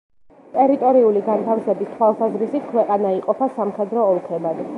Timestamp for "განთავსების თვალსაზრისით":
1.27-2.67